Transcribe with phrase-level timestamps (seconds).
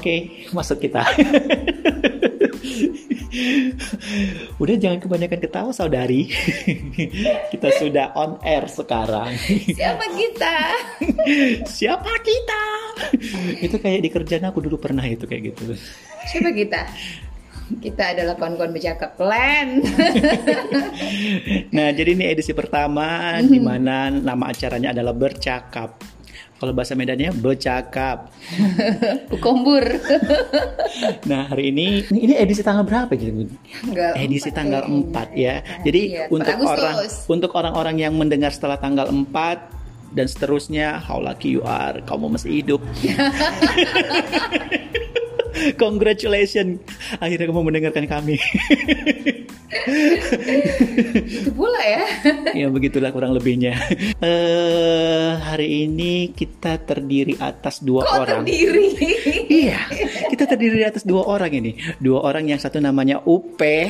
[0.00, 1.04] Oke, masuk kita.
[4.56, 6.32] Udah jangan kebanyakan ketawa saudari.
[7.52, 9.36] kita sudah on air sekarang.
[9.76, 10.56] Siapa kita?
[11.84, 12.64] Siapa kita?
[13.60, 15.76] itu kayak di kerjaan aku dulu pernah itu kayak gitu.
[16.32, 16.80] Siapa kita?
[17.84, 19.84] Kita adalah kawan-kawan bercakap plan.
[21.76, 26.19] nah, jadi ini edisi pertama di mana nama acaranya adalah bercakap.
[26.60, 28.28] Kalau bahasa Medannya bercakap.
[29.34, 29.80] Ukombur.
[31.30, 33.48] nah, hari ini ini edisi tanggal berapa gitu?
[33.88, 34.92] Enggak, edisi 4 tanggal ya.
[34.92, 35.54] 4 ya.
[35.88, 36.76] Jadi Iya, untuk Agustus.
[36.76, 36.96] orang
[37.32, 39.72] untuk orang-orang yang mendengar setelah tanggal 4
[40.12, 42.80] dan seterusnya, how lucky you are, kamu masih hidup.
[45.80, 46.84] Congratulations,
[47.24, 48.36] akhirnya kamu mendengarkan kami.
[49.70, 52.04] Itu pula ya.
[52.58, 53.74] ya begitulah kurang lebihnya.
[54.20, 58.42] Eh hari ini kita terdiri atas dua Kok orang.
[58.44, 58.86] terdiri?
[59.48, 59.80] Iya,
[60.28, 61.78] kita terdiri atas dua orang ini.
[61.96, 63.88] Dua orang yang satu namanya Upe,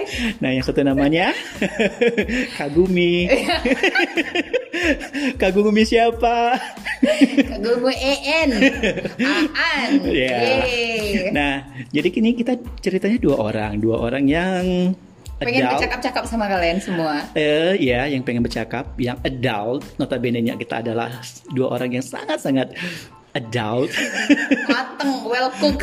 [0.00, 0.34] Hai.
[0.40, 1.30] nah yang satu namanya
[2.58, 3.28] Kagumi.
[5.40, 6.56] Kagumi siapa?
[7.60, 8.50] Gue EN.
[9.68, 9.90] Aan.
[10.08, 10.38] Ya.
[10.64, 11.30] Yeay.
[11.32, 14.64] Nah, jadi kini kita ceritanya dua orang, dua orang yang
[15.40, 15.80] Pengen adult.
[15.80, 17.24] bercakap-cakap sama kalian semua.
[17.32, 21.08] Eh, ya, yang pengen bercakap, yang adult, notabene-nya kita adalah
[21.48, 22.76] dua orang yang sangat-sangat
[23.34, 23.90] adult,
[24.66, 25.80] Mateng, well cook.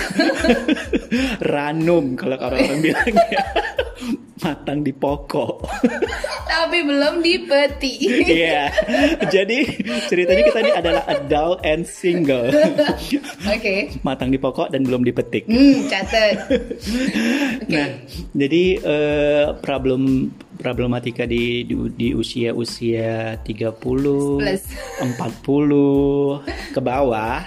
[1.51, 3.43] ranum kalau orang-orang bilangnya,
[4.41, 5.65] matang di pokok.
[6.47, 7.93] Tapi belum dipeti.
[8.27, 8.71] Iya,
[9.29, 9.59] jadi
[10.09, 12.49] ceritanya kita ini adalah adult and single,
[13.47, 13.97] Oke.
[14.03, 15.47] matang di pokok dan belum dipetik.
[15.47, 16.35] Hmm, catet.
[17.61, 17.71] Oke.
[17.71, 17.89] Nah,
[18.33, 24.63] jadi eh, problem problematika di di, di usia-usia 30, Plus.
[24.99, 27.45] 40 ke bawah.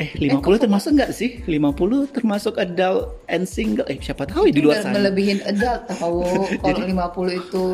[0.00, 1.44] Eh, 50 termasuk nggak sih?
[1.44, 3.84] 50 termasuk adult and single.
[3.84, 4.96] Eh, siapa tahu ya di luar sana.
[4.96, 6.24] melebihin adult tahu
[6.64, 7.64] kalau 50 itu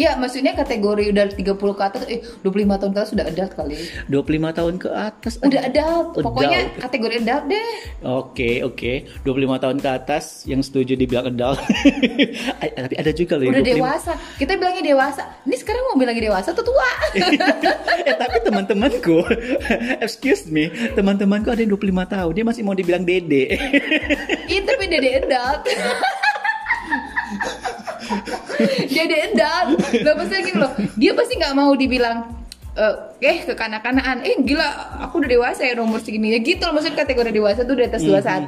[0.00, 3.76] iya maksudnya kategori udah 30 ke atas eh 25 tahun ke atas sudah adult kali
[4.08, 5.32] 25 tahun ke atas.
[5.44, 6.24] udah adult Adult.
[6.24, 7.68] pokoknya kategori adult deh
[8.00, 8.92] Oke, oke.
[9.28, 11.60] 25 tahun ke atas yang setuju dibilang adult.
[12.80, 16.48] Tapi ada juga loh udah 25 dewasa kita bilangnya dewasa ini sekarang mau bilang dewasa
[16.56, 16.88] tuh tua
[18.08, 19.20] eh tapi teman-temanku,
[20.04, 23.52] excuse me, teman-temanku ada yang 25 tahun, dia masih mau dibilang dede.
[24.48, 25.60] iya tapi dede adult
[28.86, 32.18] dede adult loh maksudnya gini loh dia pasti nggak mau dibilang
[32.70, 34.62] eh eh kekanak-kanakan eh gila
[35.02, 36.30] aku udah dewasa ya nomor segini.
[36.30, 38.46] Ya gitu loh maksudnya kategori dewasa tuh di atas 21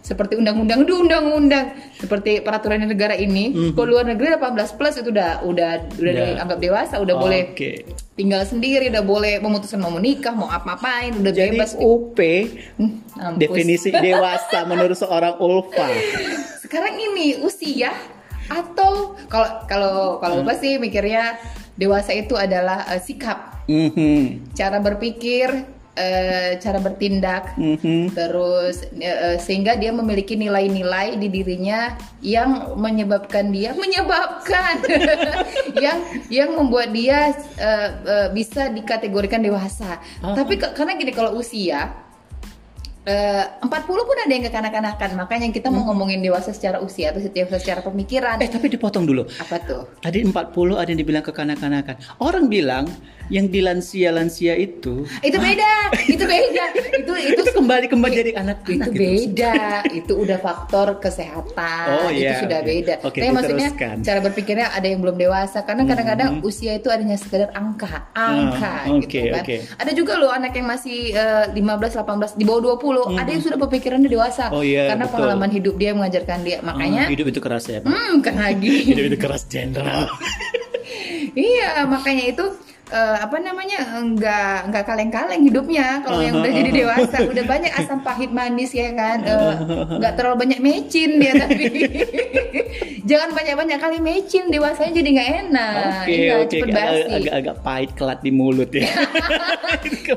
[0.00, 1.66] seperti undang-undang udah undang-undang.
[1.94, 6.26] Seperti peraturan negara ini kalau luar negeri 18 plus itu udah udah udah Udah.
[6.32, 7.84] dianggap dewasa udah boleh Oke.
[8.16, 11.76] tinggal sendiri udah boleh memutuskan mau menikah mau apa-apain udah Jadi bebas.
[11.76, 12.16] UP
[12.80, 12.96] Hmm,
[13.36, 15.84] definisi dewasa menurut seorang Ulfa.
[16.58, 17.92] sekarang ini usia
[18.50, 20.44] atau kalau kalau kalau Hmm.
[20.44, 21.38] apa sih mikirnya
[21.74, 24.52] dewasa itu adalah eh, sikap Mhm.
[24.52, 25.48] cara berpikir
[25.92, 28.10] eh, cara bertindak Mhm.
[28.10, 34.80] terus eh, eh, sehingga dia memiliki nilai-nilai di dirinya yang menyebabkan dia menyebabkan
[35.84, 40.34] yang yang membuat dia eh, eh, bisa dikategorikan dewasa Ah.
[40.34, 42.09] tapi karena gini kalau usia
[43.10, 43.68] eh, 40
[44.08, 45.10] pun ada yang kekanak-kanakan.
[45.18, 48.38] Makanya kita mau ngomongin dewasa secara usia atau dewasa secara pemikiran.
[48.38, 48.44] Hmm.
[48.46, 49.26] Eh tapi dipotong dulu.
[49.36, 49.82] apa tuh?
[49.98, 51.96] Tadi 40 ada yang dibilang kekanak-kanakan.
[52.18, 52.86] Orang bilang
[53.30, 55.72] yang di lansia-lansia itu itu beda
[56.10, 56.64] itu beda.
[57.00, 58.90] Itu itu itu kembali kembali jadi anak itu gitu.
[58.92, 59.54] beda.
[59.88, 61.86] Itu udah faktor kesehatan.
[61.96, 62.94] Oh, itu iya, sudah beda.
[63.02, 63.68] Oke, tapi maksudnya
[64.02, 65.62] cara berpikirnya ada yang belum dewasa.
[65.64, 69.42] Karena kadang-kadang usia itu adanya sekedar angka angka Ah, gitu oke, kan.
[69.42, 69.56] oke.
[69.80, 73.56] ada juga loh anak yang masih eh, 15 18 di bawah 20 ada yang sudah
[73.56, 75.14] berpikirannya dewasa Oh, iya, karena betul.
[75.16, 77.78] pengalaman hidup dia mengajarkan dia makanya Oh, hidup itu keras ya.
[77.78, 77.88] Pak.
[77.88, 80.04] hmm bukan lagi Hidup itu keras jenderal.
[81.32, 82.44] iya makanya itu
[82.88, 88.00] eh, apa namanya nggak nggak kaleng-kaleng hidupnya kalau yang udah jadi dewasa udah banyak asam
[88.00, 89.52] pahit manis ya kan Eh,
[89.96, 91.64] nggak terlalu banyak mecin dia tapi
[93.10, 96.48] jangan banyak-banyak kali mecin dewasanya jadi nggak enak Oke, iya, oke.
[96.48, 98.86] cepet Agak- basi Agak-agak pahit kelat di mulut ya.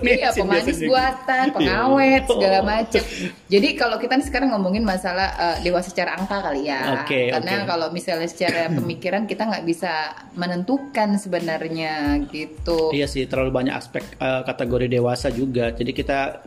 [0.04, 0.88] Iya, pemanis biasanya.
[0.88, 2.30] buatan, pengawet, Iya.
[2.30, 2.66] segala Oh.
[2.66, 3.04] macam.
[3.46, 7.00] Jadi kalau kita sekarang ngomongin masalah eh, dewasa secara angka kali ya.
[7.00, 7.68] Oke, Karena oke.
[7.68, 9.94] kalau misalnya secara pemikiran kita nggak bisa
[10.34, 11.94] menentukan sebenarnya
[12.28, 12.92] gitu.
[12.92, 15.72] Iya sih, terlalu banyak aspek eh, kategori dewasa juga.
[15.72, 16.42] Jadi kita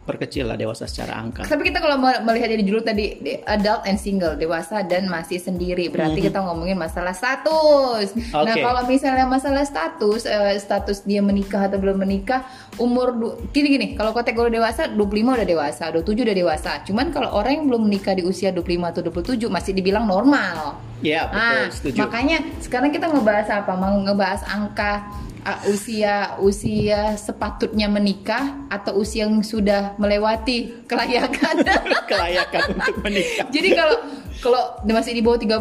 [0.00, 1.44] perkecil lah dewasa secara angka.
[1.44, 5.36] Tapi kita kalau me- melihat dari judul tadi di- adult and single, dewasa dan masih
[5.36, 8.16] sendiri, berarti kita ngomongin masalah status.
[8.32, 8.58] Nah, Oke.
[8.58, 12.42] kalau misalnya masalah status, eh, status dia menikah atau belum menikah,
[12.76, 16.70] umur du- gini gini, kalau kategori dewasa 25 udah dewasa, 27 udah dewasa.
[16.82, 20.80] Cuman kalau orang yang belum menikah di usia 25 atau 27 masih dibilang normal.
[21.00, 21.98] Ya betul, Nah, setuju.
[21.98, 23.72] makanya sekarang kita ngebahas apa?
[23.72, 25.08] Mau ngebahas angka
[25.44, 31.64] uh, usia usia sepatutnya menikah atau usia yang sudah melewati kelayakan.
[32.10, 33.46] Kelayakan untuk menikah.
[33.52, 33.96] Jadi kalau
[34.40, 35.60] kalau masih di bawah 30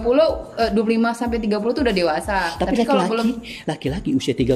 [0.57, 2.37] eh, 25 sampai 30 itu udah dewasa.
[2.55, 3.27] Tapi, kalau laki-laki, belum
[3.67, 4.55] laki-laki usia 30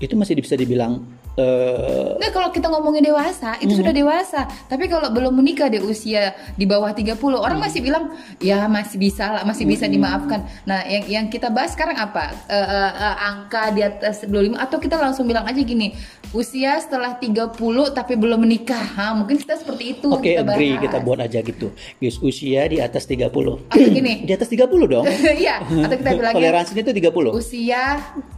[0.00, 1.02] itu masih bisa dibilang
[1.36, 4.48] eh Nggak, kalau kita ngomongin dewasa itu sudah dewasa.
[4.68, 9.40] Tapi kalau belum menikah di usia di bawah 30, orang masih bilang ya masih bisa
[9.40, 10.44] lah, masih bisa dimaafkan.
[10.64, 12.32] Nah, yang yang kita bahas sekarang apa?
[12.48, 15.92] Eh, eh, eh, angka di atas 25 atau kita langsung bilang aja gini,
[16.32, 17.52] usia setelah 30
[17.92, 18.84] tapi belum menikah.
[18.96, 20.84] Ha, mungkin kita seperti itu Oke, kita agree bahas.
[20.88, 21.70] kita buat aja gitu.
[22.00, 23.30] Guys, usia di atas 30.
[23.70, 24.14] Atau gini.
[24.28, 25.04] di atas 30 dong.
[25.42, 27.32] Iya, atau kita bilangnya Toleransinya itu 30.
[27.32, 27.82] usia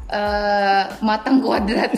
[0.08, 1.93] eh, matang kuadrat.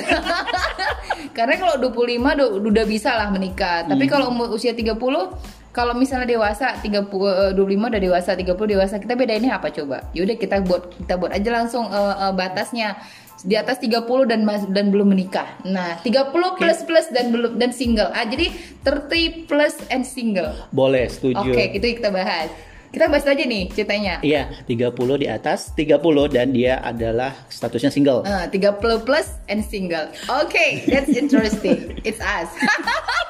[1.37, 3.87] Karena kalau 25 udah, udah bisa lah menikah.
[3.87, 4.13] Tapi Hmm.
[4.13, 5.31] kalau umur usia 30
[5.71, 10.11] kalau misalnya dewasa 30 eh, 25 udah dewasa, 30 dewasa, kita bedainnya apa coba?
[10.11, 12.99] Yaudah kita buat kita buat aja langsung eh, eh, batasnya
[13.41, 15.47] di atas 30 dan dan belum menikah.
[15.65, 18.11] Nah, 30 plus plus dan belum dan single.
[18.13, 18.53] Ah, jadi
[18.85, 20.53] 30 plus and single.
[20.75, 21.41] Boleh, setuju.
[21.41, 22.51] Oke, itu kita bahas.
[22.91, 24.19] Kita bahas aja nih ceritanya.
[24.19, 28.27] Iya, 30 di atas 30 dan dia adalah statusnya single.
[28.27, 30.11] Uh, 30 plus and single.
[30.27, 31.95] Okay, that's interesting.
[32.03, 32.51] It's us.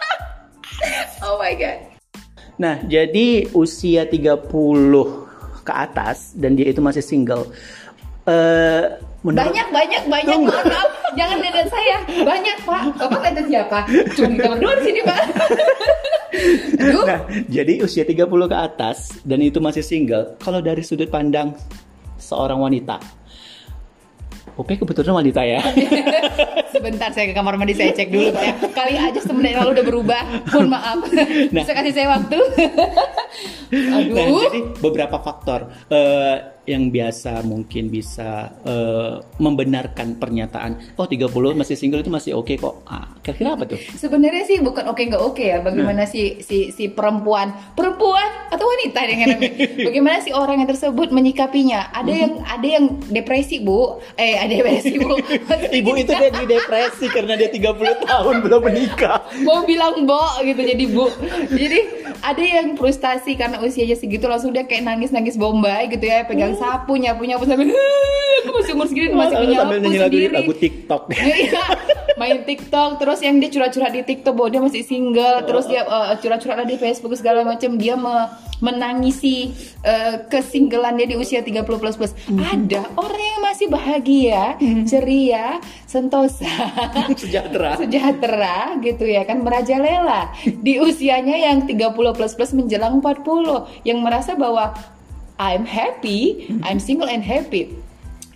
[1.29, 1.85] oh my god.
[2.57, 4.49] Nah, jadi usia 30
[5.61, 7.53] ke atas dan dia itu masih single.
[8.25, 10.89] Eh menurut- Banyak banyak banyak mohon maaf.
[11.13, 11.97] Jangan lihat saya.
[12.23, 12.83] Banyak, Pak.
[12.97, 13.79] Bapak lihat siapa?
[14.15, 15.21] Cuma kita berdua di sini, Pak.
[16.81, 17.21] Nah,
[17.51, 20.39] jadi usia 30 ke atas dan itu masih single.
[20.39, 21.59] Kalau dari sudut pandang
[22.17, 23.03] seorang wanita.
[24.55, 25.59] Oke, kebetulan wanita ya.
[26.75, 28.55] Sebentar saya ke kamar mandi saya cek dulu Pak ya.
[28.71, 30.23] Kali aja sebenarnya lalu udah berubah.
[30.55, 30.99] Mohon maaf.
[31.11, 31.27] Nah.
[31.51, 32.39] Bisa kasih saya waktu.
[33.71, 34.43] Nah, Aduh.
[34.45, 41.27] jadi beberapa faktor eh, yang biasa mungkin bisa eh, membenarkan pernyataan, oh 30
[41.59, 42.87] masih single itu masih oke kok.
[42.87, 43.81] Ah, kira-kira apa tuh?
[43.99, 45.59] Sebenarnya sih bukan oke nggak oke ya.
[45.59, 49.29] Bagaimana si si si perempuan, perempuan atau wanita dengan
[49.89, 51.91] bagaimana si orang yang tersebut menyikapinya?
[51.91, 55.19] Ada yang ada yang depresi bu, eh ada depresi bu.
[55.81, 59.19] Ibu itu dia di depresi karena dia 30 tahun belum menikah.
[59.43, 61.07] mau bilang bo gitu jadi bu.
[61.51, 61.81] Jadi
[62.21, 66.55] ada yang frustasi karena usianya segitu langsung dia kayak nangis nangis bombay gitu ya, pegang
[66.61, 67.73] sapu nyapu nyapu sambil
[68.41, 70.35] aku masih umur segini masih Sambil menyapu nyanyi lagu, sendiri.
[70.37, 71.03] lagu TikTok.
[71.41, 71.65] Iya,
[72.17, 76.13] main TikTok terus yang dia curhat-curhat di TikTok bahwa dia masih single terus dia uh,
[76.15, 78.29] curhat-curhat di Facebook segala macam dia me-
[78.61, 84.43] menangisi uh, kesinggelan dia di usia 30 plus plus ada orang yang masih bahagia
[84.85, 86.45] ceria sentosa
[87.17, 87.81] Sejahtera.
[87.81, 90.29] sejahtera gitu ya kan merajalela
[90.67, 94.77] di usianya yang 30 plus plus menjelang 40 yang merasa bahwa
[95.41, 97.73] I'm happy I'm single and happy.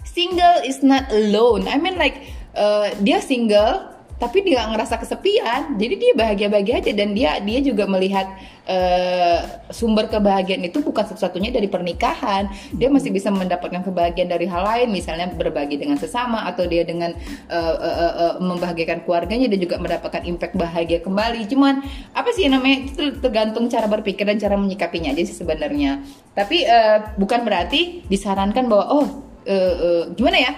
[0.08, 1.68] Single is not alone.
[1.68, 5.74] I mean like uh, dia single tapi dia nggak ngerasa kesepian.
[5.74, 8.30] Jadi dia bahagia bahagia aja dan dia dia juga melihat
[8.70, 9.38] uh,
[9.74, 12.46] sumber kebahagiaan itu bukan satu-satunya dari pernikahan.
[12.70, 17.10] Dia masih bisa mendapatkan kebahagiaan dari hal lain misalnya berbagi dengan sesama atau dia dengan
[17.50, 21.50] uh, uh, uh, uh, membahagiakan keluarganya dia juga mendapatkan impact bahagia kembali.
[21.50, 21.82] Cuman
[22.14, 26.06] apa sih namanya itu tergantung cara berpikir dan cara menyikapinya aja sih sebenarnya.
[26.38, 29.06] Tapi uh, bukan berarti disarankan bahwa oh
[29.42, 30.52] uh, uh, gimana ya?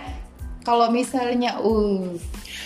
[0.67, 2.11] Kalau misalnya uh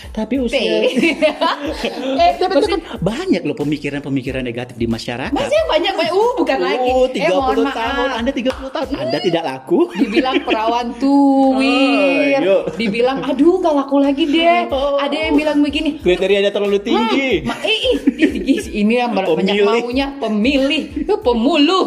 [0.09, 5.29] Tapi usia eh, Tapi itu kan banyak loh pemikiran-pemikiran negatif di masyarakat.
[5.29, 6.89] Masih banyak banyak uh bukan lagi.
[6.89, 8.19] Oh, eh 30 mohon tahun, maaf.
[8.19, 9.79] Anda 30 tahun, Anda tidak laku.
[9.93, 14.67] Dibilang perawan tuwir, Oh, dibilang aduh gak laku lagi deh.
[14.71, 14.97] Oh.
[14.97, 17.45] Ada yang bilang begini, Kriterianya terlalu tinggi.
[17.45, 17.77] Ma, eh,
[18.41, 19.65] ih, ini yang banyak Pemilih.
[19.65, 21.85] maunya pemilih, Eh, pemuluh,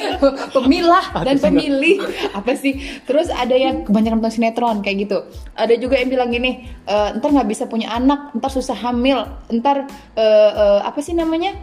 [0.56, 2.00] pemilah dan pemilih.
[2.32, 2.78] Apa sih?
[3.04, 5.18] Terus ada yang kebanyakan nonton sinetron kayak gitu.
[5.56, 9.90] Ada juga yang bilang gini, e, ntar nggak bisa punya anak, ntar susah hamil, ntar
[10.14, 11.58] eh, eh, apa sih namanya?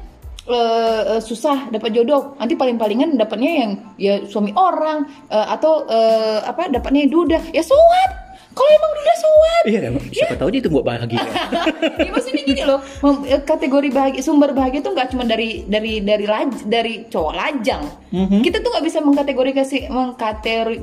[0.47, 5.83] eh, eh, susah dapat jodoh nanti paling palingan dapatnya yang ya suami orang eh, atau
[5.91, 8.26] eh, apa dapatnya duda ya so what
[8.57, 9.79] kalau emang duda so what Iya,
[10.15, 11.19] siapa tahu dia itu buat bahagia.
[12.07, 12.79] ya maksudnya gini loh.
[13.27, 17.83] Eh, kategori bahagia sumber bahagia itu nggak cuma dari dari dari laj, dari cowok lajang.
[18.07, 18.39] Mhm.
[18.39, 20.79] kita tuh nggak bisa mengkategorisasi mengkategori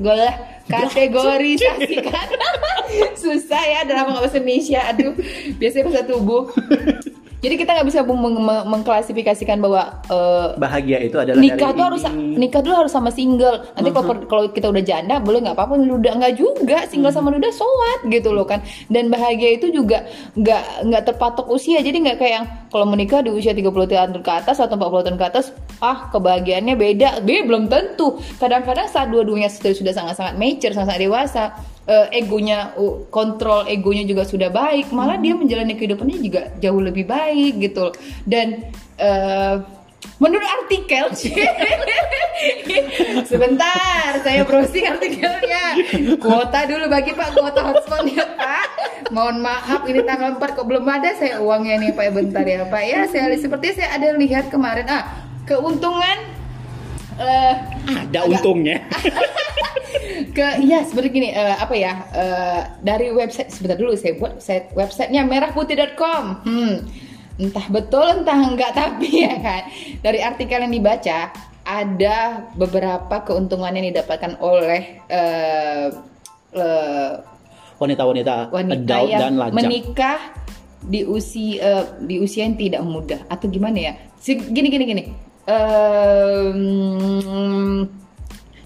[0.69, 2.29] kategorisasikan
[3.25, 4.81] susah ya dalam bahasa Indonesia.
[4.93, 5.17] Aduh
[5.57, 6.53] biasanya bahasa tubuh
[7.45, 12.03] Jadi kita nggak bisa meng- meng- mengklasifikasikan bahwa eh, Bahagia itu adalah nikah tuh harus
[12.17, 13.61] nikah dulu harus sama single.
[13.77, 17.29] Nanti kalau per- kalau kita udah janda boleh nggak apa-apa duda nggak juga single sama
[17.29, 18.65] duda so what gitu loh kan.
[18.89, 21.85] Dan bahagia itu juga nggak nggak terpatok usia.
[21.85, 25.19] Jadi nggak kayak yang kalau menikah di usia 30 tahun ke atas atau 40 tahun
[25.21, 25.45] ke atas
[25.85, 27.09] ah kebahagiaannya beda.
[27.21, 28.17] B belum tentu.
[28.41, 31.53] Kadang-kadang saat dua-duanya sudah sudah sangat-sangat mature, sangat dewasa,
[31.89, 37.05] eh, egonya uh, kontrol egonya juga sudah baik, malah dia menjalani kehidupannya juga jauh lebih
[37.09, 37.93] baik gitu.
[38.25, 39.57] Dan eh,
[40.21, 41.11] menurut artikel
[43.31, 45.65] sebentar saya browsing artikelnya
[46.21, 48.69] kuota dulu bagi pak kuota hotspotnya pak
[49.11, 52.85] mohon maaf ini tanggal 4 kok belum ada saya uangnya nih pak bentar ya pak
[52.85, 55.03] ya saya seperti saya ada lihat kemarin ah
[55.49, 56.19] keuntungan
[57.15, 58.83] eh Ada untungnya.
[60.33, 64.71] ke iya seperti gini eh, apa ya eh, dari website sebentar dulu saya buat website
[64.77, 66.75] websitenya merahputih.com hmm,
[67.41, 69.63] entah betul entah enggak tapi ya kan
[70.01, 71.31] dari artikel yang dibaca
[71.65, 75.89] ada beberapa keuntungan yang didapatkan oleh eh,
[76.55, 77.13] eh,
[77.75, 79.57] Wanita-wanita wanita adult yang dan lajang.
[79.57, 80.21] menikah
[80.85, 83.93] di usia eh, di usia yang tidak muda atau gimana ya
[84.25, 85.05] gini gini gini
[85.45, 86.65] Ehm,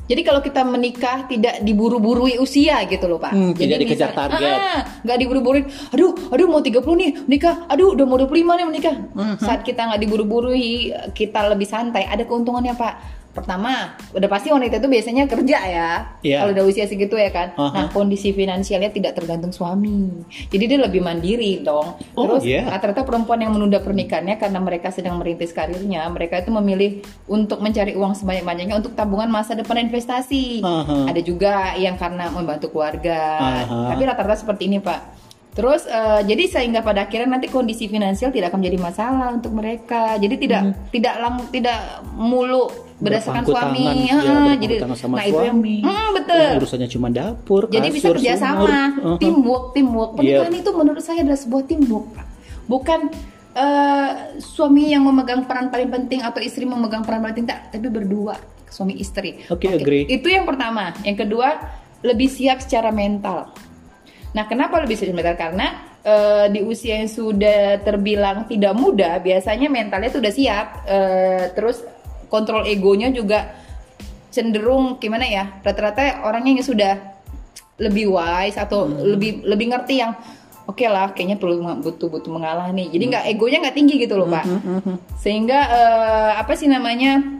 [0.09, 3.31] jadi kalau kita menikah tidak diburu-burui usia gitu loh pak.
[3.31, 4.41] Hmm, jadi tidak dikejar target.
[4.50, 5.65] Ah, nggak diburu-buruin.
[5.93, 9.37] Aduh aduh mau 30 nih menikah aduh udah mau 25 nih menikah Mhm.
[9.38, 12.95] saat kita nggak diburu-burui kita lebih santai ada keuntungannya pak
[13.38, 16.42] pertama udah pasti wanita itu biasanya kerja ya Iya.
[16.42, 17.71] kalau udah usia segitu ya kan Aha.
[17.71, 20.11] nah kondisi finansialnya tidak tergantung suami
[20.50, 22.66] jadi dia lebih mandiri dong Oh, terus iya.
[22.66, 27.95] rata-rata perempuan yang menunda pernikahannya karena mereka sedang merintis karirnya mereka itu memilih untuk mencari
[27.95, 31.07] uang sebanyak-banyaknya untuk tabungan masa depan investasi Aha.
[31.07, 33.21] ada juga yang karena membantu keluarga
[33.64, 33.95] Aha.
[33.95, 35.14] tapi rata-rata seperti ini pak
[35.54, 40.14] terus eh, jadi sehingga pada akhirnya nanti kondisi finansial tidak akan menjadi masalah untuk mereka
[40.14, 40.62] jadi tidak
[40.95, 41.78] tidak lang tidak
[42.14, 45.76] mulu berdasarkan suami tangan, ya, ya, jadi sama nah itu yang suami.
[45.87, 48.43] Hmm, betul Yang urusannya cuma dapur, jadi bisa kasur, kerja sumur.
[48.43, 49.19] sama, Uh-huh.
[49.23, 50.11] teamwork, teamwork.
[50.11, 50.19] Iya.
[50.19, 52.26] Pernikahan itu menurut saya adalah sebuah teamwork, Pak.
[52.67, 53.00] Bukan
[53.55, 57.87] eh, suami yang memegang peran paling penting atau istri memegang peran paling penting, tak, tapi
[57.87, 58.35] berdua,
[58.67, 59.47] suami istri.
[59.47, 60.07] Oke, agree.
[60.07, 60.95] Itu yang pertama.
[61.02, 61.49] Yang kedua,
[62.02, 63.50] lebih siap secara mental.
[64.35, 65.35] Nah, kenapa lebih siap mental?
[65.35, 65.67] Karena
[66.02, 70.67] eh, di usia yang sudah terbilang tidak muda, biasanya mentalnya sudah siap.
[70.87, 71.83] Eh, terus
[72.28, 73.58] kontrol egonya juga
[74.32, 75.61] cenderung gimana ya?
[75.64, 76.94] Rata-rata orangnya yang sudah
[77.78, 80.12] lebih wise atau lebih lebih ngerti yang
[80.68, 82.92] oke lah kayaknya perlu butuh butuh mengalah nih.
[82.92, 84.44] Jadi nggak egonya nggak tinggi gitu loh, Pak.
[85.18, 87.38] Sehingga eh, apa sih namanya?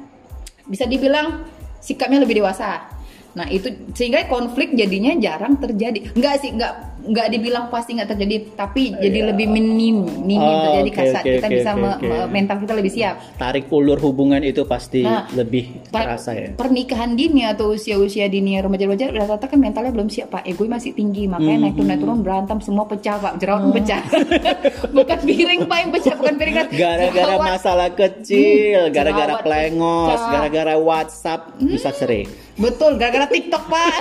[0.68, 1.49] bisa dibilang
[1.80, 2.98] sikapnya lebih dewasa.
[3.31, 6.13] Nah itu sehingga konflik jadinya jarang terjadi.
[6.13, 10.91] Enggak sih, enggak enggak dibilang pasti enggak terjadi, tapi jadi lebih minim, minim Oh, terjadi
[10.91, 11.23] oke, kasar.
[11.23, 11.81] oke, kita oke, bisa oke.
[12.03, 13.15] me- mental kita lebih siap.
[13.37, 16.53] Tarik ulur hubungan itu pasti Nah, lebih terasa ya.
[16.53, 21.25] Pernikahan dini atau usia-usia dini remaja-remaja rata-rata kan mentalnya belum siap pak, ego masih tinggi,
[21.25, 24.03] makanya naik turun naik turun berantem semua pecah pak, jerawat pun pecah,
[24.97, 26.67] bukan piring pak yang pecah, bukan piring kan.
[26.71, 32.27] Gara-gara masalah kecil, Hmm, gara-gara jerawat plengos, gara-gara WhatsApp bisa cerai.
[32.59, 33.93] Betul, gara-gara TikTok pak.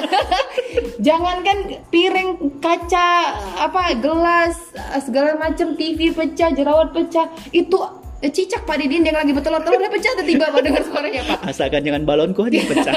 [1.05, 4.57] Jangankan piring, kaca, apa gelas,
[5.05, 7.77] segala macam TV pecah, jerawat pecah, itu
[8.25, 11.39] eh, cicak pak di dinding lagi betelor-telornya pecah tiba-tiba pak dengar suaranya pak.
[11.53, 12.93] Asalkan jangan balonku aja pecah.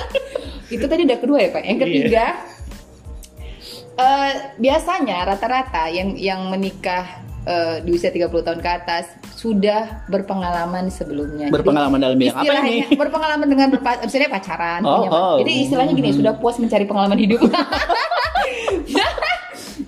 [0.74, 1.62] itu tadi udah kedua ya pak.
[1.66, 2.24] Yang ketiga,
[3.98, 4.32] eh,
[4.62, 11.46] biasanya rata-rata yang yang menikah eh, di usia 30 tahun ke atas sudah berpengalaman sebelumnya.
[11.46, 12.90] Jadi, Berpengalaman dalam bidang apa ini?
[12.92, 15.36] berpengalaman dengan berpa- misalnya pacaran Oh, punya- oh.
[15.38, 17.38] jadi istilahnya gini sudah puas mencari pengalaman hidup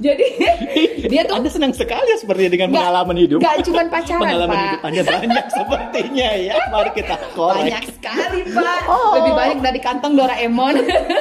[0.01, 0.27] jadi
[1.13, 3.39] dia tuh Anda senang sekali ya seperti dengan Nggak- pengalaman hidup.
[3.39, 4.65] nggak cuman pacaran, Pengalaman Pak.
[4.65, 6.55] hidup Anda banyak sepertinya ya.
[6.67, 7.57] Mari kita korek.
[7.63, 9.13] banyak sekali pak Oh.
[9.15, 10.75] lebih banyak dari kantong Doraemon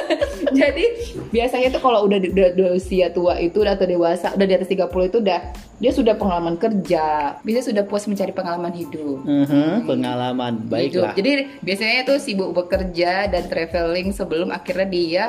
[0.52, 0.84] jadi
[1.28, 4.80] biasanya tuh kalau udah, udah, udah usia tua itu atau dewasa udah di atas 30
[5.04, 5.40] itu udah
[5.76, 7.04] dia sudah pengalaman kerja
[7.40, 10.70] bisa sudah puas mencari pengalaman hidup Mhm, pengalaman Hidup.
[10.70, 11.12] baiklah.
[11.12, 15.24] Jadi biasanya tuh sibuk bekerja dan traveling sebelum akhirnya dia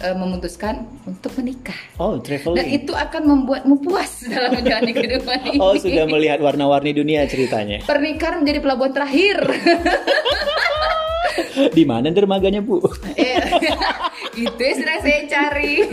[0.00, 1.76] eh, memutuskan untuk menikah.
[1.96, 2.68] Oh, Dan traveling.
[2.82, 5.58] itu akan membuatmu puas dalam menjalani kehidupan ini.
[5.60, 7.84] Oh, sudah melihat warna-warni dunia ceritanya.
[7.84, 9.36] Pernikahan menjadi pelabuhan terakhir.
[11.70, 12.80] Di mana dermaganya, Bu?
[13.20, 15.84] Eh, itu yang sedang saya cari.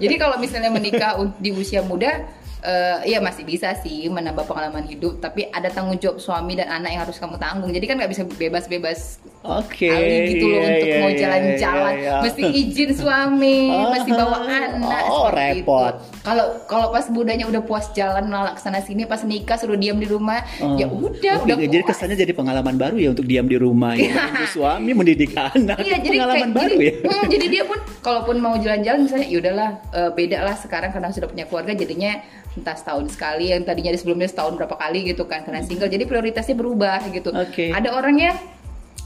[0.00, 2.24] Jadi kalau misalnya menikah di usia muda,
[2.64, 6.90] eh, iya masih bisa sih menambah pengalaman hidup, tapi ada tanggung jawab suami dan anak
[6.90, 7.68] yang harus kamu tanggung.
[7.68, 9.86] Jadi kan nggak bisa bebas-bebas Oke.
[9.86, 12.16] kali gitu loh iya, untuk iya, mau iya, jalan-jalan, iya, iya.
[12.18, 13.58] mesti izin suami,
[13.92, 15.02] mesti bawa anak.
[15.06, 15.94] oh, repot.
[16.20, 20.08] Kalau kalau pas budanya udah puas jalan nolak sana sini, pas nikah suruh diam di
[20.08, 20.74] rumah, Oh.
[20.74, 21.92] ya udah, Oke, udah jadi puas.
[21.92, 24.16] kesannya jadi pengalaman baru ya untuk diam di rumah ya.
[24.48, 25.76] Suami mendidik anak.
[25.76, 26.92] Iya, jadi pengalaman kayak- baru jadi, ya.
[27.04, 31.08] hmm, jadi dia pun kalaupun mau jalan-jalan misalnya ya udahlah eh, beda lah sekarang karena
[31.10, 32.12] sudah punya keluarga jadinya
[32.54, 36.06] entah setahun sekali yang tadinya di sebelumnya setahun berapa kali gitu kan karena single jadi
[36.06, 37.34] prioritasnya berubah gitu.
[37.34, 37.74] Oke.
[37.74, 38.36] Ada orang yang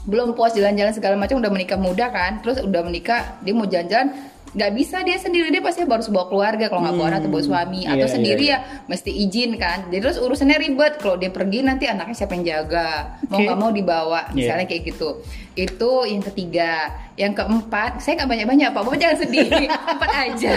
[0.07, 4.15] belum puas jalan-jalan segala macam udah menikah muda kan terus udah menikah dia mau jalan-jalan
[4.49, 7.43] nggak bisa dia sendiri dia pasti harus bawa keluarga kalau nggak bawa anak atau bawa
[7.43, 7.81] suami.
[7.85, 9.79] Atau Iya, sendiri iya, ya mesti izin kan.
[9.87, 13.21] Jadi terus urusannya ribet kalau dia pergi nanti anaknya siapa yang jaga?
[13.27, 14.35] Mau nggak mau dibawa Iya.
[14.35, 15.09] misalnya kayak gitu.
[15.53, 16.73] Itu yang ketiga.
[17.13, 18.81] Yang keempat saya nggak banyak banyak pak.
[18.81, 19.47] Bapak jangan sedih.
[19.93, 20.53] Empat aja.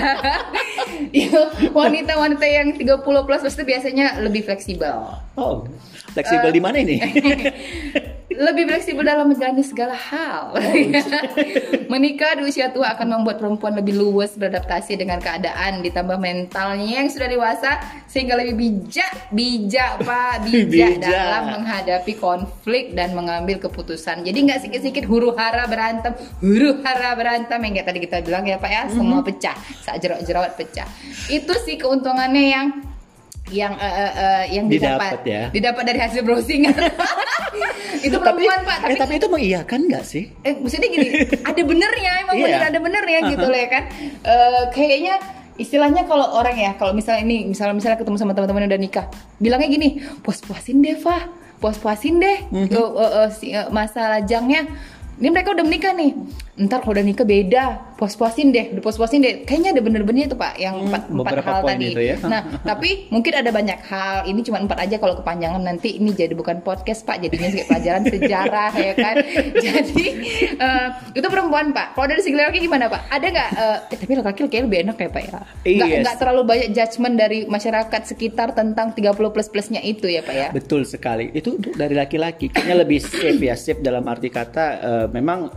[1.70, 4.94] Wanita-wanita yang 30 plus pasti biasanya lebih fleksibel.
[5.34, 5.66] Oh,
[6.12, 6.96] fleksibel Eh, di mana ini?
[8.36, 10.56] lebih fleksibel dalam menjalani segala hal.
[11.92, 17.08] Menikah di usia tua akan membuat perempuan lebih luwes beradaptasi dengan keadaan, ditambah mentalnya yang
[17.10, 21.08] sudah dewasa sehingga lebih bijak, bijak pak, bijak, Bijak.
[21.08, 24.22] dalam menghadapi konflik dan mengambil keputusan.
[24.22, 28.60] Jadi nggak sikit-sikit huru hara berantem, huru hara berantem yang kayak tadi kita bilang ya
[28.60, 30.86] pak ya, semua pecah, saat jerawat-jerawat pecah.
[31.32, 32.66] Itu sih keuntungannya yang
[33.52, 35.20] yang eh, eh, yang Didapat.
[35.20, 35.42] Didapat ya.
[35.48, 36.62] didapat dari hasil browsing.
[38.02, 38.78] Itu perempuan pak.
[38.82, 40.24] tapi eh, tapi itu mengiyakan nggak sih?
[40.40, 41.06] eh maksudnya gini
[41.38, 42.44] ada benernya emang Iya.
[42.48, 43.84] bener ada benernya gitu loh ya kan?
[44.24, 45.14] Eh, kayaknya
[45.54, 49.06] istilahnya kalau orang ya kalau misalnya ini misalnya misalnya ketemu sama teman-teman yang udah nikah
[49.36, 51.28] bilangnya gini puas puasin deh Fah.
[51.60, 52.38] Puas puasin deh.
[52.50, 52.68] Mhm.
[52.68, 54.66] Eh, eh, eh, si- eh, masa lajangnya
[55.14, 56.10] ini mereka udah menikah nih.
[56.58, 59.46] Ntar kalau udah nikah beda puas puasin deh udah puas puasin deh.
[59.46, 61.86] Kayaknya ada bener-benernya tuh pak yang Hmm, empat, empat beberapa hal tadi.
[61.88, 62.16] itu ya.
[62.26, 62.42] nah
[62.74, 64.26] tapi mungkin ada banyak hal.
[64.26, 65.62] Ini cuma empat aja kalau kepanjangan.
[65.62, 67.22] Nanti ini jadi bukan podcast pak.
[67.22, 69.14] Jadinya kayak pelajaran sejarah ya kan?
[69.54, 70.06] Jadi
[70.58, 71.94] eh, itu perempuan pak.
[71.94, 73.06] Kalau dari segi laki gimana pak?
[73.06, 75.30] Ada nggak eh, eh, tapi laki kayak lebih enak ya pak ya?
[75.62, 76.00] Nggak Yes.
[76.02, 80.48] nggak terlalu banyak judgement dari masyarakat sekitar tentang 30 plus plusnya itu ya pak ya?
[80.50, 81.30] Betul sekali.
[81.30, 82.48] Itu dari laki-laki.
[82.48, 85.52] Kayaknya lebih safe ya, safe dalam arti kata eh, memang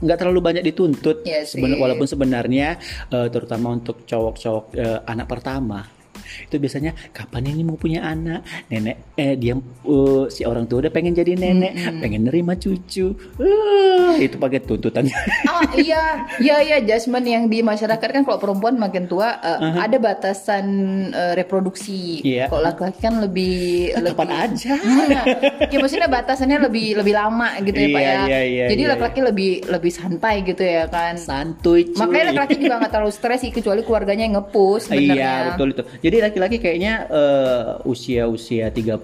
[0.00, 1.22] nggak terlalu banyak dituntut.
[1.44, 5.99] Seben- walaupun sebenarnya eh, terutama untuk cowok-cowok eh, anak pertama
[6.42, 10.90] itu biasanya kapan ini mau punya anak nenek eh dia eh, si orang tua udah
[10.90, 16.02] pengen jadi nenek pengen nerima cucu Eh, itu pakai tuntutannya Ah iya,
[16.38, 20.66] iya iya judgement yang di masyarakat kan kalau perempuan makin tua eh, ada batasan
[21.08, 22.20] eh, reproduksi.
[22.20, 22.46] Iya.
[22.46, 23.58] Kalau laki-laki kan lebih
[23.92, 24.72] Nah, kapan lebih- aja.
[24.80, 25.24] Nah,
[25.66, 28.22] ya maksudnya batasannya lebih lebih lama gitu ya pak Iya, ya.
[28.24, 31.14] iya, iya, Jadi iya, laki-laki lebih lebih santai gitu ya kan.
[31.16, 31.98] santuy cuy.
[31.98, 34.82] Makanya laki-laki juga nggak terlalu stres sih kecuali keluarganya yang ngepus.
[34.90, 35.82] Iya betul itu.
[36.00, 39.00] Jadi laki-laki kayaknya eh, usia-usia 30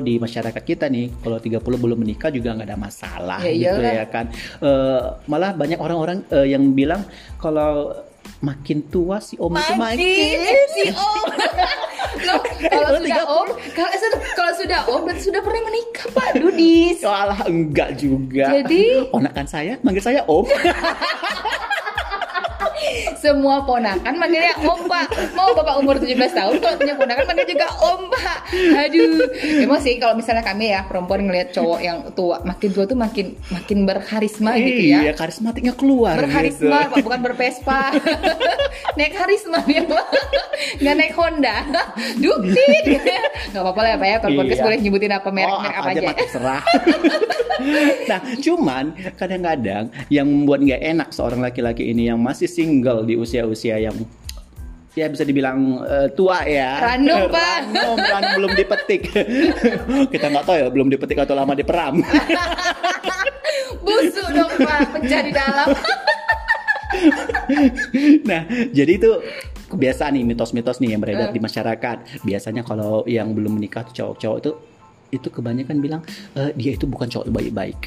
[0.00, 3.92] di masyarakat kita nih, kalau 30 belum menikah juga nggak ada masalah Ya gitu iyalah.
[3.94, 4.26] ya kan.
[4.58, 7.04] Eh, malah banyak orang-orang eh, yang bilang
[7.36, 7.94] kalau
[8.36, 11.24] makin tua si om itu Makin makin si om.
[12.26, 13.38] Loh, kalau sudah 30.
[13.38, 16.98] om, kalau sudah kalau sudah om berarti sudah pernah menikah Pak Dudis.
[17.00, 18.50] Walah enggak juga.
[18.56, 19.04] Jadi?
[19.12, 20.42] ponakan saya manggil saya om.
[23.18, 27.68] Semua ponakan manggilnya om pak Mau bapak umur 17 tahun Kalau punya ponakan manggil juga
[27.80, 28.38] om pak
[28.86, 29.26] Aduh.
[29.64, 33.36] Emang sih kalau misalnya kami ya Perempuan ngelihat cowok yang tua Makin tua tuh makin
[33.50, 34.98] makin berkarisma gitu ya.
[35.08, 36.92] Iya, karismatiknya keluar Berkarisma gitu.
[36.92, 37.02] pak.
[37.04, 37.82] Bukan berpespa.
[38.98, 40.06] Naik karisma dia pak.
[40.80, 41.56] Nggak naik Honda.
[42.20, 42.84] Duktit
[43.52, 44.16] Gak apa-apa lah ya pak ya.
[44.20, 44.66] Kalau podcast Iya.
[44.66, 46.16] boleh nyebutin apa merek oh, merek apa aja aja.
[46.16, 46.62] Terserah.
[48.10, 48.84] nah, cuman
[49.16, 53.94] kadang-kadang yang membuat nggak enak seorang laki-laki ini yang masih single di usia-usia yang
[54.92, 56.82] ya bisa dibilang eh, tua ya.
[56.82, 57.70] Random, Pak.
[57.70, 59.02] Random, random, belum dipetik.
[60.12, 62.02] Kita nggak tahu ya belum dipetik atau lama diperam.
[63.86, 65.68] Busuk dong pak Pecah di dalam
[68.26, 69.10] nah, jadi itu
[69.68, 71.34] kebiasaan nih mitos-mitos nih yang beredar Eh.
[71.34, 72.26] di masyarakat.
[72.26, 74.50] Biasanya kalau yang belum menikah tuh cowok-cowok itu
[75.14, 76.02] itu kebanyakan bilang
[76.34, 77.78] "Eh, dia itu bukan cowok baik-baik.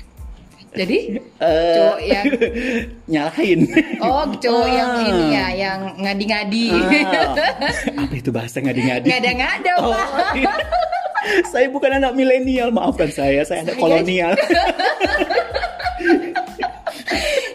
[0.71, 2.25] Jadi Eh, Cowok yang
[3.11, 3.59] nyalahin.
[3.99, 5.07] Oh cowok yang Ah.
[5.07, 7.31] ini ya Yang ngadi-ngadi Ah,
[8.03, 9.07] apa itu bahasa ngadi-ngadi?
[9.07, 10.51] Ngada-ngada Oh, pak iya.
[11.45, 14.35] saya bukan anak milenial, maafkan saya, saya anak kolonial.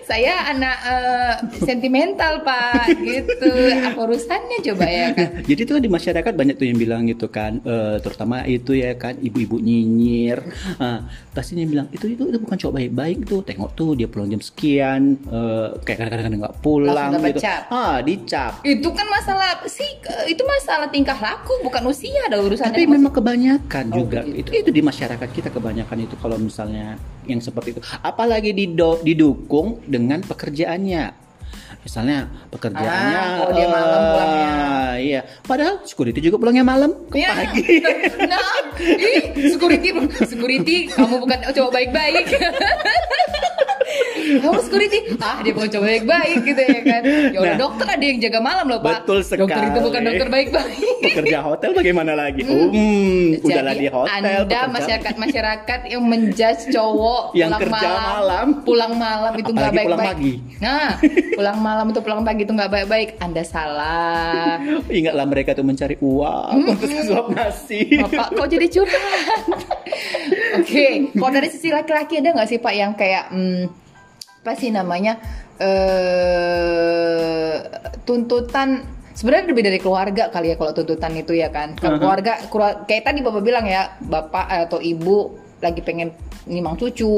[0.05, 2.87] saya anak eh, sentimental pak.
[3.05, 3.51] Gitu.
[3.83, 7.61] Apa urusannya coba ya kan Jadi tuh di masyarakat banyak tuh yang bilang gitu kan,
[7.61, 10.41] eh, terutama itu ya kan ibu-ibu nyinyir,
[10.77, 14.29] Ah, pasti dia bilang itu itu itu bukan cowok baik-baik tuh, tengok tuh dia pulang
[14.29, 17.63] jam sekian, eh, kayak kadang-kadang nggak pulang gitu, cap.
[17.71, 18.53] ah dicap.
[18.63, 19.87] itu kan masalah sih
[20.27, 24.23] itu masalah tingkah laku bukan usia ada urusannya Tapi memang kebanyakan Oh, juga.
[24.23, 24.51] begitu.
[24.51, 28.53] itu itu di masyarakat kita kebanyakan itu kalau misalnya yang seperti itu, apalagi
[29.01, 31.23] didukung dengan pekerjaannya.
[31.85, 34.53] Misalnya pekerjaannya Ah, oh, dia malam eh, pulangnya.
[34.95, 37.79] Iya, padahal security juga pulangnya malam ke Ya, pagi.
[38.31, 39.89] nah, ih, security,
[40.25, 42.27] security, kamu bukan cowok baik-baik.
[44.35, 47.03] kamu security, ah dia bukan cowok baik-baik gitu ya kan.
[47.31, 47.61] Ya udah Nah.
[47.61, 49.03] dokter ada yang jaga malam loh pak.
[49.03, 50.09] Betul Dokter itu bukan sekali.
[50.09, 50.95] dokter baik-baik.
[51.03, 52.41] Pekerja hotel bagaimana lagi?
[52.43, 52.73] Um,
[53.39, 54.11] udahlah di hotel.
[54.11, 58.47] Anda pekerja- masyarakat masyarakat yang menjudge cowok Yang pulang kerja malam.
[58.63, 60.17] pulang malam itu nggak Apalagi pulang baik-baik.
[60.17, 60.33] pagi.
[60.59, 60.89] Nah,
[61.39, 63.09] pulang malam itu pulang pagi itu nggak baik-baik.
[63.19, 64.59] Anda salah.
[64.99, 67.83] Ingatlah mereka tuh mencari uang untuk suap nasi.
[67.99, 69.43] Bapak kok jadi curhat?
[70.57, 73.84] Oke, kalau dari sisi laki-laki ada nggak sih Pak yang kayak hmm,
[74.45, 75.17] apa sih namanya
[75.57, 76.45] eh
[78.05, 78.85] tuntutan
[79.17, 81.73] sebenarnya lebih dari keluarga kali ya kalau tuntutan itu ya kan.
[81.81, 85.33] Kalau keluarga keluar- kayak tadi Bapak bilang ya, Bapak atau Ibu
[85.65, 86.13] lagi pengen
[86.45, 87.09] nimang cucu.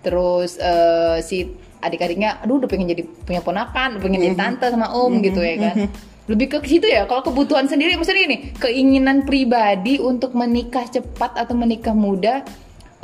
[0.00, 1.44] Terus eh, si
[1.84, 5.60] adik-adiknya aduh udah pengen jadi punya ponakan, udah pengen jadi tante sama om gitu ya
[5.60, 5.92] kan.
[6.24, 11.52] Lebih ke situ ya, kalau kebutuhan sendiri maksudnya ini keinginan pribadi untuk menikah cepat atau
[11.52, 12.40] menikah muda.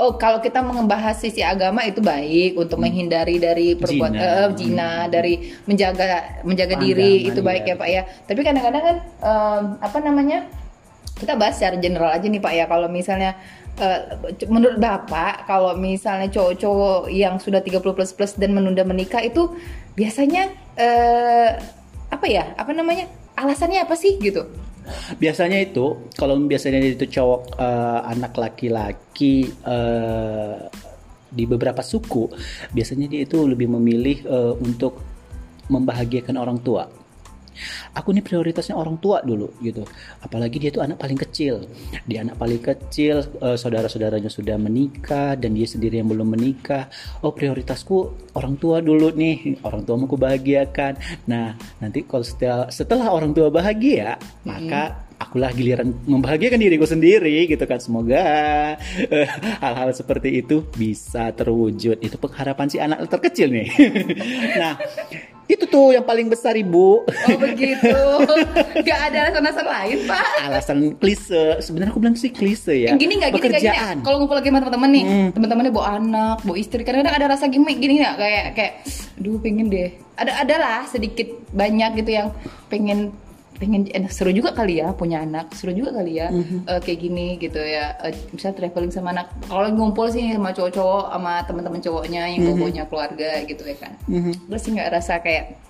[0.00, 4.32] Oh, kalau kita membahas sisi agama itu baik untuk menghindari dari perbuatan Zina.
[4.32, 5.34] eh, zina, dari
[5.68, 7.76] menjaga menjaga Pandangan, diri itu baik iya.
[7.76, 8.02] ya Pak ya.
[8.24, 10.48] Tapi kadang-kadang kan em, apa namanya?
[11.20, 12.64] Kita bahas secara general aja nih Pak ya.
[12.64, 13.36] Kalau misalnya
[13.76, 14.00] eh,
[14.48, 19.52] menurut Bapak kalau misalnya cowok-cowok yang sudah 30 plus plus dan menunda menikah itu
[20.00, 20.48] biasanya
[20.80, 21.60] eh,
[22.08, 22.56] apa ya?
[22.56, 23.04] Apa namanya?
[23.36, 24.48] Alasannya apa sih gitu?
[25.18, 30.58] Biasanya itu kalau biasanya itu cowok eh, anak laki-laki eh,
[31.30, 32.26] di beberapa suku,
[32.74, 34.98] biasanya dia itu lebih memilih eh, untuk
[35.70, 36.99] membahagiakan orang tua.
[37.96, 39.84] Aku nih prioritasnya orang tua dulu gitu.
[40.22, 41.66] Apalagi dia tuh anak paling kecil.
[42.06, 46.90] Dia anak paling kecil, eh, saudara-saudaranya sudah menikah dan dia sendiri yang belum menikah.
[47.24, 49.60] Oh prioritasku orang tua dulu nih.
[49.66, 51.26] Orang tua mau bahagiakan.
[51.28, 57.64] Nah nanti kalau setelah setelah orang tua bahagia, maka akulah giliran membahagiakan diriku sendiri gitu
[57.68, 57.76] kan.
[57.76, 58.24] Semoga
[58.96, 59.28] eh,
[59.60, 62.00] hal-hal seperti itu bisa terwujud.
[62.00, 63.68] Itu pengharapan si anak terkecil nih.
[64.60, 64.74] nah
[65.50, 67.02] itu tuh yang paling besar ibu.
[67.02, 67.90] Oh begitu.
[68.86, 70.26] Gak ada alasan-alasan lain Pak.
[70.42, 73.68] alasan klise sebenarnya aku bilang sih klise ya Yang gini nggak gini nggak gini.
[73.68, 75.28] pekerjaan Kalau ngumpul lagi sama teman-teman nih, Hmm.
[75.32, 76.80] teman-temannya bawa anak, bawa istri.
[76.80, 78.72] Kadang-kadang ada rasa gimmick gini nggak kayak kayak,
[79.16, 79.90] aduh pengen deh.
[80.14, 82.28] Ada adalah sedikit banyak gitu yang
[82.68, 83.10] pengen
[83.60, 86.64] pengen eh, seru juga kali ya punya anak seru juga kali ya Mhm.
[86.64, 91.12] eh, kayak gini gitu ya eh, bisa traveling sama anak kalau ngumpul sih sama cowok-cowok
[91.12, 92.56] sama teman-teman cowoknya yang Mhm.
[92.56, 94.32] bawanya keluarga gitu ya kan Mhm.
[94.48, 95.60] gue sih nggak rasa kayak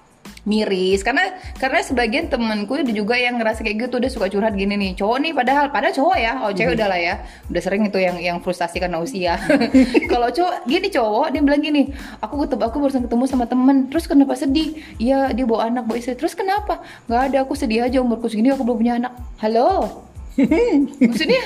[0.50, 1.06] miris.
[1.06, 1.30] Karena
[1.62, 5.32] karena sebagian temanku juga yang ngerasa kayak gitu udah suka curhat gini nih cowok nih
[5.32, 7.14] padahal padahal cowok ya oh cewek udah lah ya.
[7.46, 9.38] Udah sering itu yang yang frustasi karena usia.
[10.12, 11.82] Kalau cowok gini cowok dia bilang gini
[12.18, 14.74] aku ketemu aku barusan ketemu sama temen terus kenapa sedih?
[14.98, 16.18] Iya dia bawa anak bawa istri.
[16.18, 16.82] Terus kenapa?
[17.06, 19.14] Nggak ada aku sedih aja umurku segini aku belum punya anak.
[19.38, 20.02] Halo?
[21.00, 21.42] Maksudnya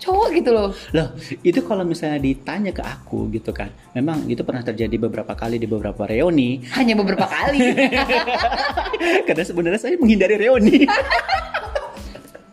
[0.00, 0.72] cowok gitu loh.
[0.96, 1.08] Loh
[1.44, 5.68] itu kalau misalnya ditanya ke aku gitu kan memang itu pernah terjadi beberapa kali di
[5.68, 6.64] beberapa reuni.
[6.72, 7.60] Hanya beberapa kali.
[9.28, 10.84] Karena sebenarnya saya menghindari reuni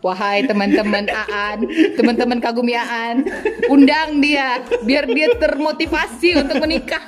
[0.08, 3.28] Wahai teman-teman Aan, teman-teman kagumi Aan,
[3.68, 7.04] undang dia biar dia termotivasi untuk menikah.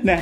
[0.00, 0.16] nah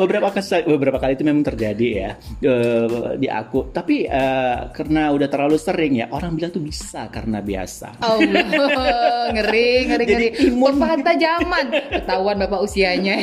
[0.00, 2.86] beberapa kali beberapa kali itu memang terjadi ya eh,
[3.20, 8.00] di aku tapi eh, karena udah terlalu sering ya orang bilang tuh bisa karena biasa
[8.00, 10.48] Allah, ngeri, ngeri, Jadi ngeri.
[10.48, 10.74] imun.
[10.78, 13.16] Pepatah zaman, ketahuan bapak usianya.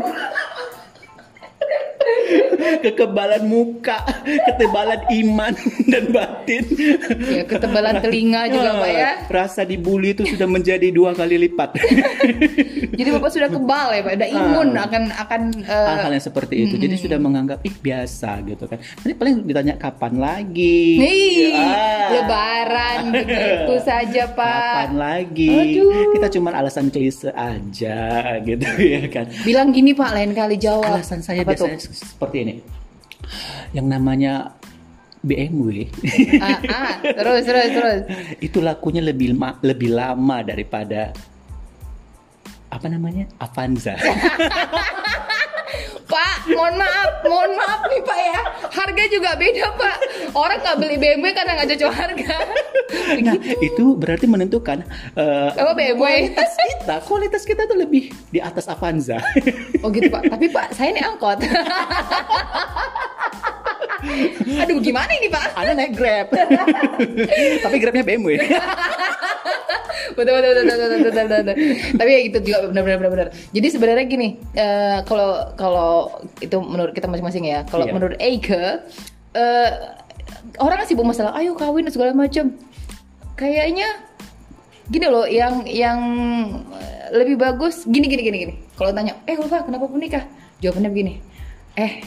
[2.81, 3.99] kekebalan muka
[4.45, 5.53] ketebalan iman
[5.85, 6.63] dan batin
[7.25, 9.11] Ya, ketebalan telinga juga pak ya.
[9.27, 11.75] rasa dibully itu sudah menjadi dua kali lipat
[12.95, 14.85] Jadi bapak sudah kebal ya pak, udah imun Ah.
[14.85, 19.13] akan akan eh, hal-hal yang seperti itu jadi sudah menganggap ih biasa gitu kan nanti
[19.13, 22.07] paling ditanya kapan lagi nih Ah.
[22.13, 24.85] lebaran begitu saja pak.
[24.85, 26.11] kapan lagi Aduh.
[26.13, 27.99] kita cuma alasan klise aja
[28.41, 30.87] gitu ya kan Bilang gini pak, lain kali jawab.
[30.93, 32.55] alasan saya Apa biasanya seperti ini
[33.73, 34.53] yang namanya
[35.25, 35.89] BMW
[36.37, 38.01] ah, ah, terus terus terus.
[38.47, 41.09] itu lakunya lebih ma- lebih lama daripada
[42.69, 43.97] apa namanya Avanza.
[46.45, 48.41] Mohon maaf, mohon maaf nih Pak ya.
[48.69, 49.97] Harga juga beda Pak.
[50.37, 52.35] Orang nggak beli BMW karena nggak cocok harga.
[53.25, 54.85] nah itu berarti menentukan
[55.17, 55.97] eh, Apa BMW?
[55.97, 59.17] kualitas kita, kualitas kita tuh lebih di atas Avanza.
[59.81, 60.29] Oh gitu Pak.
[60.29, 61.39] Tapi Pak, saya naik angkot.
[64.61, 65.55] Aduh, gimana ini Pak?
[65.55, 66.27] Anda naik Grab,
[67.65, 68.39] tapi Grabnya BMW.
[70.15, 71.55] betul betul betul betul betul, betul, betul.
[71.99, 75.91] tapi ya gitu juga benar benar benar benar jadi sebenarnya gini eh, kalau kalau
[76.39, 77.91] itu menurut kita masing-masing ya kalau Iya.
[77.91, 78.85] menurut Eike
[79.35, 79.69] eh,
[80.61, 82.53] orang kan sibuk masalah ayo kawin segala macam
[83.35, 83.87] kayaknya
[84.87, 85.99] gini loh yang yang
[87.11, 90.23] lebih bagus gini gini gini gini kalau tanya eh Ulfa kenapa menikah
[90.63, 91.13] jawabannya begini
[91.75, 92.05] eh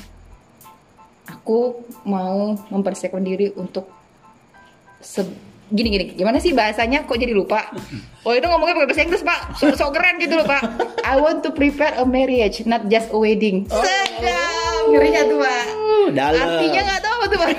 [1.29, 3.85] aku mau mempersiapkan diri untuk
[4.99, 7.05] se- gini gini gimana sih bahasanya?
[7.05, 7.69] Kok jadi lupa?
[8.25, 9.41] Oh itu ngomongnya pakai bahasa Inggris pak.
[9.61, 10.64] So, so keren gitu loh pak.
[11.05, 13.69] I want to prepare a marriage not just a wedding.
[13.69, 14.88] Sedap.
[14.88, 15.64] Ngerinya tuh pak?
[15.69, 16.41] Uh, dalam.
[16.41, 17.51] artinya nggak tahu tuh pak.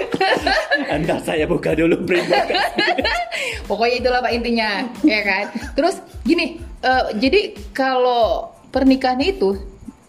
[0.96, 2.00] Anda saya buka dulu
[3.68, 5.44] pokoknya itulah pak intinya ya kan?
[5.76, 9.60] Terus gini eh, jadi kalau pernikahan itu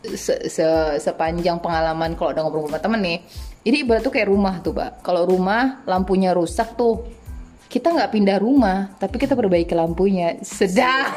[0.04, 3.18] se- se- sepanjang pengalaman kalau udah ngobrol sama temen nih
[3.62, 7.06] ini ibarat tuh kayak rumah tuh pak kalau rumah lampunya rusak tuh
[7.72, 10.36] kita nggak pindah rumah tapi kita perbaiki lampunya.
[10.44, 11.16] Sedap.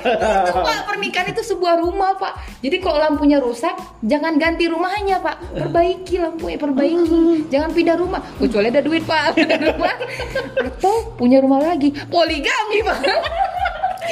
[0.00, 2.64] Itu, pak pernikahan itu sebuah rumah pak.
[2.64, 5.36] Jadi kalau lampunya rusak jangan ganti rumahnya pak.
[5.52, 7.52] Perbaiki lampunya perbaiki.
[7.52, 8.24] Jangan pindah rumah.
[8.40, 9.36] Kecuali ada duit pak.
[9.36, 9.94] Ada rumah.
[10.72, 11.92] Atau punya rumah lagi.
[12.08, 12.98] Poligami pak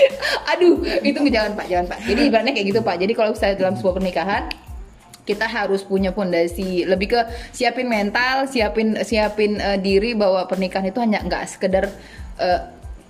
[0.53, 1.99] aduh itu jangan pak jangan pak.
[2.05, 2.97] Jadi ibaratnya kayak gitu pak.
[3.01, 4.43] Jadi kalau misalnya dalam sebuah pernikahan
[5.25, 11.01] kita harus punya fondasi lebih ke siapin mental siapin siapin eh, diri bahwa pernikahan itu
[11.01, 11.89] hanya nggak sekedar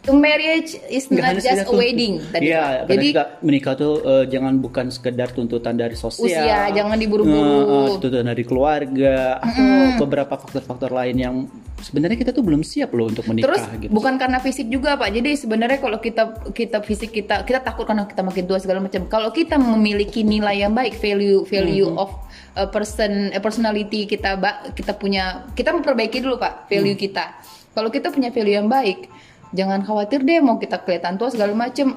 [0.04, 4.24] eh, marriage is not just a wedding tadi Iya, karena jadi juga menikah tuh eh,
[4.28, 6.28] jangan bukan sekedar tuntutan dari sosial.
[6.28, 7.40] Usia, jangan diburu-buru.
[7.40, 9.64] Eh, eh, tuntutan dari keluarga atau
[10.00, 11.34] beberapa faktor-faktor lain yang
[11.80, 13.92] sebenarnya kita tuh belum siap loh untuk menikah Terus gitu.
[13.92, 15.10] bukan karena fisik juga pak.
[15.10, 19.04] Jadi sebenarnya kalau kita kita fisik kita kita takut karena kita makin tua segala macam.
[19.04, 22.00] Kalau kita memiliki nilai yang baik, value value Mm-hmm.
[22.00, 22.10] of
[22.54, 24.38] a person a personality kita
[24.72, 27.02] kita punya kita memperbaiki dulu pak value Mm.
[27.02, 27.24] kita.
[27.74, 29.10] Kalau kita punya value yang baik,
[29.54, 31.96] jangan khawatir deh mau kita kelihatan tua segala macam.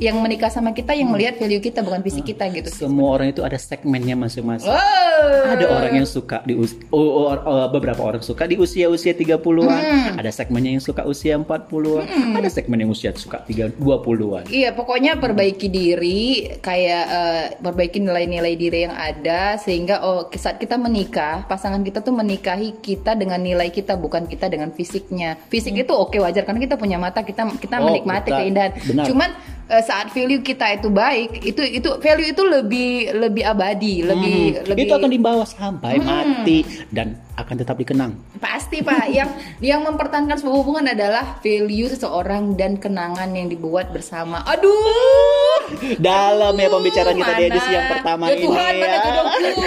[0.00, 2.72] Yang menikah sama kita yang melihat value kita bukan fisik kita gitu.
[2.72, 4.66] Semua orang itu ada segmennya masing-masing.
[4.66, 5.52] Wow.
[5.52, 9.80] Ada orang yang suka di us- oh, oh, oh, beberapa orang suka di usia-usia 30-an,
[10.16, 14.48] ada segmennya yang suka usia 40-an, ada segmen yang usia suka 3 20-an.
[14.48, 16.22] Iya, pokoknya perbaiki diri,
[16.56, 22.16] kayak eh, perbaiki nilai-nilai diri yang ada sehingga oh saat kita menikah, pasangan kita tuh
[22.16, 25.36] menikahi kita dengan nilai kita bukan kita dengan fisiknya.
[25.46, 28.72] Fisik itu oke wajar karena kita punya mata, kita kita Oh, menikmati kita- keindahan.
[28.80, 29.04] benar.
[29.04, 29.30] Cuman
[29.70, 34.66] eh, saat value kita itu baik, itu itu value itu lebih lebih abadi, lebih Hmm,
[34.74, 38.12] lebih Itu akan dibawa sampai mati dan akan tetap dikenang.
[38.36, 39.30] Pasti Pak, yang
[39.62, 44.42] yang mempertahankan sebuah hubungan adalah value seseorang dan kenangan yang dibuat bersama.
[44.44, 45.70] Aduh,
[46.02, 48.98] Dalam ya pembicaraan kita di edisi yang pertama ya ini Tuhan, mana ya.
[49.06, 49.62] jodohku?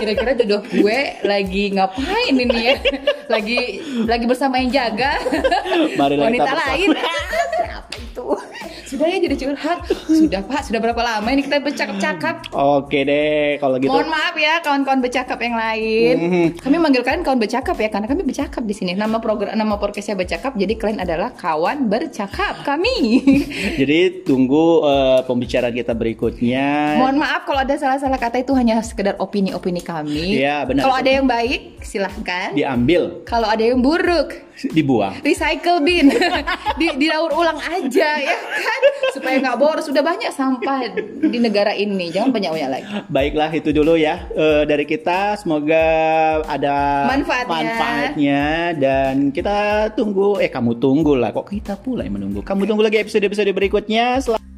[0.00, 2.76] Kira-kira jodoh gue lagi ngapain ini ya?
[3.26, 3.60] Lagi
[4.06, 6.88] lagi bersama yang jaga kita wanita lain.
[8.90, 9.86] Sudah ya jadi curhat.
[10.10, 12.50] Sudah Pak, sudah berapa lama ini kita bercakap-cakap?
[12.50, 13.86] Oke deh, kalau gitu.
[13.86, 16.14] Mohon maaf ya kawan-kawan bercakap yang lain.
[16.18, 16.46] Mhm.
[16.58, 18.98] Kami manggil kalian kawan bercakap ya karena kami bercakap di sini.
[18.98, 20.58] Nama program nama podcastnya bercakap.
[20.58, 23.22] Jadi kalian adalah kawan bercakap kami.
[23.80, 26.98] Jadi tunggu eh, pembicaraan kita berikutnya.
[26.98, 30.42] Mohon maaf kalau ada salah-salah kata itu hanya sekedar opini-opini kami.
[30.42, 30.90] Iya, benar.
[30.90, 32.58] Kalau ada yang baik silahkan.
[32.58, 35.16] Diambil, Kalau ada yang buruk dibuang.
[35.24, 36.12] recycle bin
[36.80, 38.82] di didaur ulang aja ya kan
[39.16, 43.70] supaya nggak boros sudah banyak sampah di negara ini jangan banyak banyak lagi Baiklah itu
[43.72, 45.38] dulu ya eh, dari kita.
[45.40, 45.84] Semoga
[46.44, 47.48] ada Manfaatnya.
[47.48, 48.44] manfaatnya
[48.76, 50.38] dan kita tunggu.
[50.42, 51.30] Eh kamu tunggu lah.
[51.30, 52.42] Kok kita pula yang menunggu?
[52.42, 54.18] Kamu tunggu lagi episode-episode berikutnya.
[54.20, 54.49] Selamat